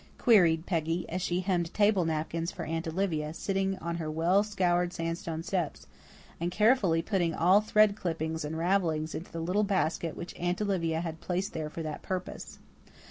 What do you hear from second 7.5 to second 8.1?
thread